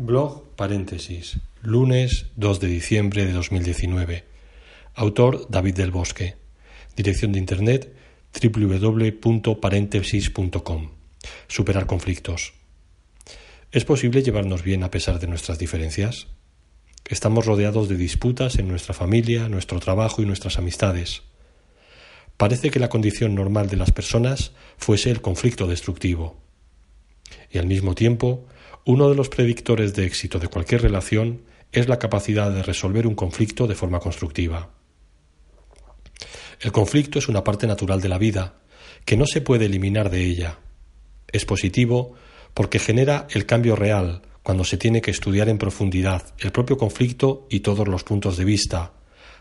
Blog 0.00 0.54
paréntesis, 0.54 1.40
lunes 1.60 2.26
2 2.36 2.60
de 2.60 2.68
diciembre 2.68 3.26
de 3.26 3.32
2019. 3.32 4.24
Autor 4.94 5.50
David 5.50 5.74
del 5.74 5.90
Bosque. 5.90 6.36
Dirección 6.94 7.32
de 7.32 7.40
internet 7.40 7.92
www.paréntesis.com. 8.40 10.90
Superar 11.48 11.86
conflictos. 11.86 12.52
¿Es 13.72 13.84
posible 13.84 14.22
llevarnos 14.22 14.62
bien 14.62 14.84
a 14.84 14.92
pesar 14.92 15.18
de 15.18 15.26
nuestras 15.26 15.58
diferencias? 15.58 16.28
Estamos 17.08 17.46
rodeados 17.46 17.88
de 17.88 17.96
disputas 17.96 18.60
en 18.60 18.68
nuestra 18.68 18.94
familia, 18.94 19.48
nuestro 19.48 19.80
trabajo 19.80 20.22
y 20.22 20.26
nuestras 20.26 20.58
amistades. 20.58 21.22
Parece 22.36 22.70
que 22.70 22.78
la 22.78 22.88
condición 22.88 23.34
normal 23.34 23.68
de 23.68 23.78
las 23.78 23.90
personas 23.90 24.52
fuese 24.76 25.10
el 25.10 25.22
conflicto 25.22 25.66
destructivo. 25.66 26.47
Y 27.50 27.58
al 27.58 27.66
mismo 27.66 27.94
tiempo, 27.94 28.46
uno 28.84 29.08
de 29.08 29.14
los 29.14 29.28
predictores 29.28 29.94
de 29.94 30.06
éxito 30.06 30.38
de 30.38 30.48
cualquier 30.48 30.82
relación 30.82 31.42
es 31.72 31.88
la 31.88 31.98
capacidad 31.98 32.50
de 32.50 32.62
resolver 32.62 33.06
un 33.06 33.14
conflicto 33.14 33.66
de 33.66 33.74
forma 33.74 34.00
constructiva. 34.00 34.70
El 36.60 36.72
conflicto 36.72 37.18
es 37.18 37.28
una 37.28 37.44
parte 37.44 37.66
natural 37.66 38.00
de 38.00 38.08
la 38.08 38.18
vida, 38.18 38.54
que 39.04 39.16
no 39.16 39.26
se 39.26 39.40
puede 39.40 39.66
eliminar 39.66 40.10
de 40.10 40.24
ella. 40.24 40.58
Es 41.30 41.44
positivo 41.44 42.14
porque 42.54 42.78
genera 42.78 43.26
el 43.30 43.46
cambio 43.46 43.76
real 43.76 44.22
cuando 44.42 44.64
se 44.64 44.78
tiene 44.78 45.02
que 45.02 45.10
estudiar 45.10 45.48
en 45.48 45.58
profundidad 45.58 46.34
el 46.38 46.52
propio 46.52 46.78
conflicto 46.78 47.46
y 47.50 47.60
todos 47.60 47.86
los 47.86 48.02
puntos 48.02 48.36
de 48.38 48.44
vista, 48.44 48.92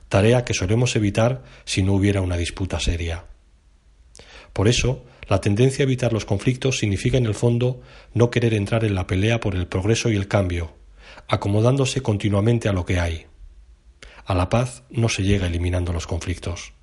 tarea 0.09 0.43
que 0.43 0.53
solemos 0.53 0.95
evitar 0.95 1.43
si 1.63 1.81
no 1.81 1.93
hubiera 1.93 2.21
una 2.21 2.37
disputa 2.37 2.79
seria. 2.79 3.25
Por 4.57 4.67
eso, 4.67 5.05
la 5.29 5.39
tendencia 5.39 5.83
a 5.83 5.87
evitar 5.87 6.13
los 6.13 6.25
conflictos 6.25 6.79
significa 6.79 7.15
en 7.15 7.27
el 7.27 7.35
fondo 7.35 7.79
no 8.15 8.31
querer 8.31 8.55
entrar 8.55 8.85
en 8.85 8.95
la 8.95 9.05
pelea 9.05 9.39
por 9.39 9.53
el 9.53 9.67
progreso 9.67 10.09
y 10.09 10.15
el 10.15 10.27
cambio, 10.27 10.73
acomodándose 11.27 12.01
continuamente 12.01 12.67
a 12.67 12.73
lo 12.73 12.83
que 12.83 12.99
hay. 12.99 13.27
A 14.25 14.33
la 14.33 14.49
paz 14.49 14.81
no 14.89 15.09
se 15.09 15.21
llega 15.21 15.45
eliminando 15.45 15.93
los 15.93 16.07
conflictos. 16.07 16.73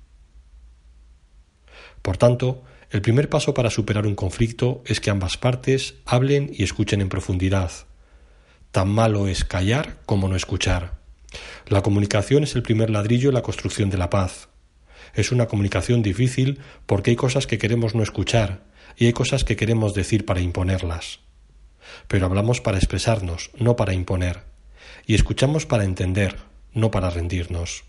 Por 2.01 2.15
tanto, 2.15 2.63
el 2.91 3.01
primer 3.01 3.27
paso 3.27 3.53
para 3.53 3.69
superar 3.69 4.07
un 4.07 4.15
conflicto 4.15 4.81
es 4.85 5.01
que 5.01 5.09
ambas 5.09 5.35
partes 5.35 5.95
hablen 6.05 6.51
y 6.53 6.63
escuchen 6.63 7.01
en 7.01 7.09
profundidad. 7.09 7.73
Tan 8.71 8.87
malo 8.87 9.27
es 9.27 9.43
callar 9.43 9.97
como 10.05 10.29
no 10.29 10.37
escuchar. 10.37 10.93
La 11.67 11.83
comunicación 11.83 12.45
es 12.45 12.55
el 12.55 12.63
primer 12.63 12.89
ladrillo 12.89 13.31
en 13.31 13.35
la 13.35 13.43
construcción 13.43 13.89
de 13.89 13.97
la 13.97 14.09
paz. 14.09 14.47
Es 15.15 15.31
una 15.31 15.47
comunicación 15.47 16.01
difícil 16.03 16.59
porque 16.85 17.11
hay 17.11 17.15
cosas 17.15 17.47
que 17.47 17.57
queremos 17.57 17.95
no 17.95 18.03
escuchar 18.03 18.63
y 18.97 19.05
hay 19.05 19.13
cosas 19.13 19.43
que 19.43 19.55
queremos 19.55 19.93
decir 19.93 20.25
para 20.25 20.41
imponerlas. 20.41 21.19
Pero 22.07 22.25
hablamos 22.25 22.61
para 22.61 22.77
expresarnos, 22.77 23.51
no 23.57 23.75
para 23.75 23.93
imponer, 23.93 24.43
y 25.05 25.15
escuchamos 25.15 25.65
para 25.65 25.85
entender, 25.85 26.35
no 26.73 26.91
para 26.91 27.09
rendirnos. 27.09 27.83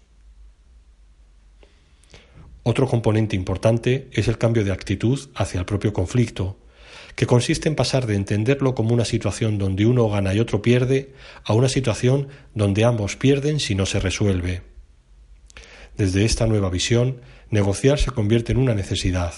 Otro 2.62 2.88
componente 2.88 3.36
importante 3.36 4.08
es 4.12 4.28
el 4.28 4.38
cambio 4.38 4.64
de 4.64 4.72
actitud 4.72 5.28
hacia 5.34 5.60
el 5.60 5.66
propio 5.66 5.92
conflicto, 5.92 6.58
que 7.14 7.26
consiste 7.26 7.68
en 7.68 7.76
pasar 7.76 8.06
de 8.06 8.14
entenderlo 8.14 8.74
como 8.74 8.92
una 8.92 9.04
situación 9.04 9.56
donde 9.58 9.86
uno 9.86 10.08
gana 10.08 10.34
y 10.34 10.40
otro 10.40 10.62
pierde 10.62 11.14
a 11.44 11.54
una 11.54 11.68
situación 11.68 12.28
donde 12.54 12.84
ambos 12.84 13.16
pierden 13.16 13.60
si 13.60 13.74
no 13.74 13.86
se 13.86 14.00
resuelve. 14.00 14.75
Desde 15.96 16.26
esta 16.26 16.46
nueva 16.46 16.68
visión, 16.68 17.22
negociar 17.50 17.98
se 17.98 18.10
convierte 18.10 18.52
en 18.52 18.58
una 18.58 18.74
necesidad. 18.74 19.34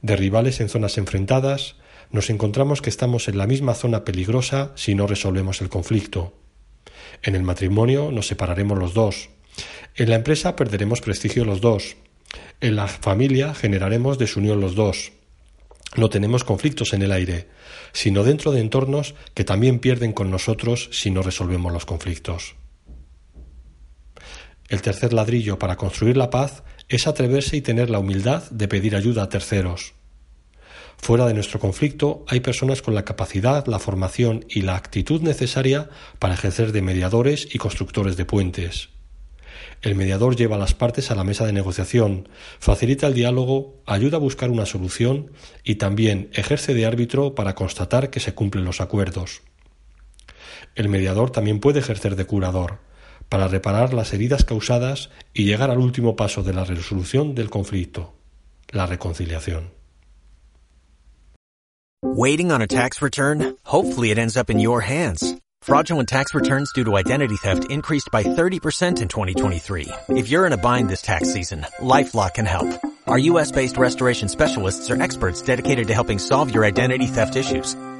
De 0.00 0.16
rivales 0.16 0.60
en 0.60 0.70
zonas 0.70 0.96
enfrentadas, 0.96 1.76
nos 2.10 2.30
encontramos 2.30 2.80
que 2.80 2.88
estamos 2.88 3.28
en 3.28 3.36
la 3.36 3.46
misma 3.46 3.74
zona 3.74 4.04
peligrosa 4.04 4.72
si 4.76 4.94
no 4.94 5.06
resolvemos 5.06 5.60
el 5.60 5.68
conflicto. 5.68 6.32
En 7.22 7.34
el 7.34 7.42
matrimonio 7.42 8.10
nos 8.10 8.28
separaremos 8.28 8.78
los 8.78 8.94
dos. 8.94 9.28
En 9.94 10.08
la 10.08 10.16
empresa 10.16 10.56
perderemos 10.56 11.02
prestigio 11.02 11.44
los 11.44 11.60
dos. 11.60 11.96
En 12.62 12.76
la 12.76 12.88
familia 12.88 13.52
generaremos 13.54 14.16
desunión 14.16 14.60
los 14.60 14.74
dos. 14.74 15.12
No 15.96 16.08
tenemos 16.08 16.44
conflictos 16.44 16.94
en 16.94 17.02
el 17.02 17.12
aire, 17.12 17.48
sino 17.92 18.24
dentro 18.24 18.52
de 18.52 18.60
entornos 18.60 19.14
que 19.34 19.44
también 19.44 19.80
pierden 19.80 20.12
con 20.12 20.30
nosotros 20.30 20.88
si 20.92 21.10
no 21.10 21.22
resolvemos 21.22 21.72
los 21.72 21.84
conflictos. 21.84 22.54
El 24.70 24.82
tercer 24.82 25.12
ladrillo 25.12 25.58
para 25.58 25.76
construir 25.76 26.16
la 26.16 26.30
paz 26.30 26.62
es 26.88 27.08
atreverse 27.08 27.56
y 27.56 27.60
tener 27.60 27.90
la 27.90 27.98
humildad 27.98 28.48
de 28.50 28.68
pedir 28.68 28.94
ayuda 28.94 29.24
a 29.24 29.28
terceros. 29.28 29.94
Fuera 30.96 31.26
de 31.26 31.34
nuestro 31.34 31.58
conflicto 31.58 32.24
hay 32.28 32.38
personas 32.38 32.80
con 32.80 32.94
la 32.94 33.04
capacidad, 33.04 33.66
la 33.66 33.80
formación 33.80 34.44
y 34.48 34.62
la 34.62 34.76
actitud 34.76 35.22
necesaria 35.22 35.90
para 36.20 36.34
ejercer 36.34 36.70
de 36.70 36.82
mediadores 36.82 37.52
y 37.52 37.58
constructores 37.58 38.16
de 38.16 38.24
puentes. 38.24 38.90
El 39.82 39.96
mediador 39.96 40.36
lleva 40.36 40.54
a 40.54 40.58
las 40.60 40.74
partes 40.74 41.10
a 41.10 41.16
la 41.16 41.24
mesa 41.24 41.46
de 41.46 41.52
negociación, 41.52 42.28
facilita 42.60 43.08
el 43.08 43.14
diálogo, 43.14 43.82
ayuda 43.86 44.18
a 44.18 44.20
buscar 44.20 44.50
una 44.50 44.66
solución 44.66 45.32
y 45.64 45.76
también 45.76 46.30
ejerce 46.32 46.74
de 46.74 46.86
árbitro 46.86 47.34
para 47.34 47.56
constatar 47.56 48.10
que 48.10 48.20
se 48.20 48.34
cumplen 48.34 48.64
los 48.64 48.80
acuerdos. 48.80 49.42
El 50.76 50.88
mediador 50.88 51.30
también 51.30 51.58
puede 51.58 51.80
ejercer 51.80 52.14
de 52.14 52.26
curador, 52.26 52.78
para 53.30 53.48
reparar 53.48 53.94
las 53.94 54.12
heridas 54.12 54.44
causadas 54.44 55.08
y 55.32 55.44
llegar 55.44 55.70
al 55.70 55.78
último 55.78 56.16
paso 56.16 56.42
de 56.42 56.52
la 56.52 56.64
resolución 56.64 57.34
del 57.34 57.48
conflicto, 57.48 58.12
la 58.68 58.84
reconciliación. 58.84 59.70
Waiting 62.02 62.50
on 62.50 62.60
a 62.60 62.66
tax 62.66 63.00
return? 63.00 63.56
Hopefully 63.64 64.10
it 64.10 64.18
ends 64.18 64.36
up 64.36 64.50
in 64.50 64.58
your 64.58 64.80
hands. 64.82 65.36
Fraudulent 65.62 66.08
tax 66.08 66.34
returns 66.34 66.72
due 66.72 66.84
to 66.84 66.96
identity 66.96 67.36
theft 67.36 67.70
increased 67.70 68.08
by 68.10 68.24
30% 68.24 69.02
in 69.02 69.08
2023. 69.08 69.88
If 70.08 70.30
you're 70.30 70.46
in 70.46 70.54
a 70.54 70.56
bind 70.56 70.88
this 70.88 71.02
tax 71.02 71.32
season, 71.32 71.66
LifeLock 71.78 72.34
can 72.34 72.46
help. 72.46 72.68
Our 73.06 73.18
US-based 73.18 73.76
restoration 73.76 74.28
specialists 74.28 74.90
are 74.90 75.00
experts 75.00 75.42
dedicated 75.42 75.88
to 75.88 75.94
helping 75.94 76.18
solve 76.18 76.54
your 76.54 76.64
identity 76.64 77.06
theft 77.06 77.36
issues. 77.36 77.76